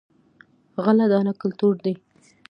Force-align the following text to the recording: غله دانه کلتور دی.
غله 0.83 1.05
دانه 1.11 1.33
کلتور 1.41 1.75
دی. 1.83 1.93